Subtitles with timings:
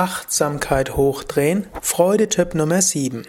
[0.00, 3.26] Achtsamkeit hochdrehen, Freudetipp Nummer 7.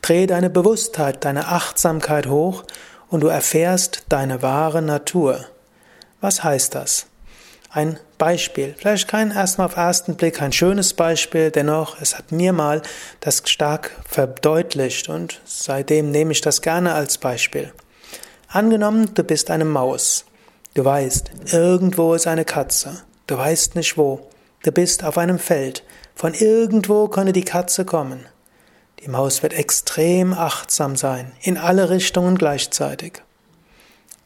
[0.00, 2.64] Dreh deine Bewusstheit, deine Achtsamkeit hoch
[3.10, 5.44] und du erfährst deine wahre Natur.
[6.22, 7.04] Was heißt das?
[7.68, 8.74] Ein Beispiel.
[8.78, 12.80] Vielleicht kein erstmal auf ersten Blick ein schönes Beispiel, dennoch, es hat mir mal
[13.20, 17.74] das stark verdeutlicht und seitdem nehme ich das gerne als Beispiel.
[18.48, 20.24] Angenommen, du bist eine Maus.
[20.72, 23.02] Du weißt, irgendwo ist eine Katze.
[23.28, 24.26] Du weißt nicht wo.
[24.64, 25.84] Du bist auf einem Feld.
[26.14, 28.26] Von irgendwo könne die Katze kommen.
[29.00, 33.22] Die Maus wird extrem achtsam sein, in alle Richtungen gleichzeitig.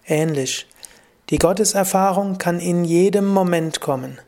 [0.06, 0.66] Ähnlich.
[1.30, 4.18] Die Gotteserfahrung kann in jedem Moment kommen.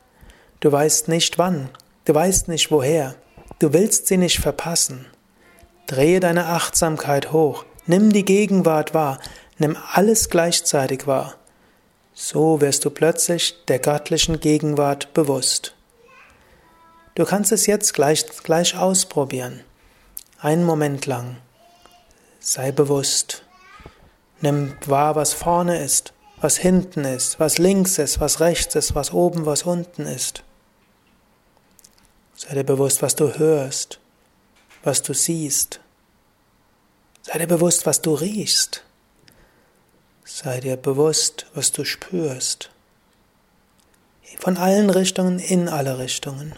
[0.58, 1.70] Du weißt nicht wann,
[2.05, 3.14] du weißt nicht woher,
[3.61, 5.06] du willst sie nicht verpassen.
[5.86, 9.20] Drehe deine Achtsamkeit hoch, nimm die Gegenwart wahr,
[9.59, 11.34] nimm alles gleichzeitig wahr.
[12.14, 15.74] So wirst du plötzlich der göttlichen Gegenwart bewusst.
[17.16, 19.60] Du kannst es jetzt gleich, gleich ausprobieren.
[20.38, 21.38] Einen Moment lang.
[22.38, 23.44] Sei bewusst.
[24.40, 29.12] Nimm wahr, was vorne ist, was hinten ist, was links ist, was rechts ist, was
[29.12, 30.44] oben, was unten ist.
[32.36, 33.98] Sei dir bewusst, was du hörst,
[34.82, 35.80] was du siehst.
[37.22, 38.84] Sei dir bewusst, was du riechst.
[40.36, 42.70] Sei dir bewusst, was du spürst.
[44.41, 46.56] Von allen Richtungen in alle Richtungen.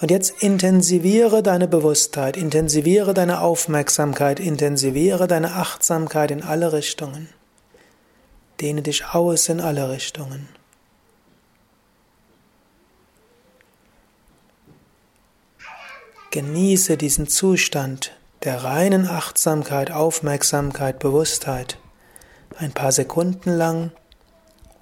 [0.00, 7.28] Und jetzt intensiviere deine Bewusstheit, intensiviere deine Aufmerksamkeit, intensiviere deine Achtsamkeit in alle Richtungen.
[8.60, 10.48] Dehne dich aus in alle Richtungen.
[16.32, 18.10] Genieße diesen Zustand
[18.42, 21.78] der reinen Achtsamkeit, Aufmerksamkeit, Bewusstheit
[22.58, 23.92] ein paar Sekunden lang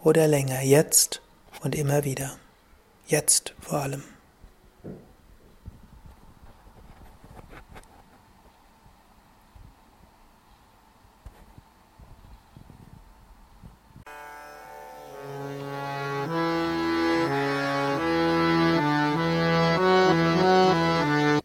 [0.03, 1.21] oder länger, jetzt
[1.63, 2.37] und immer wieder.
[3.07, 4.03] Jetzt vor allem.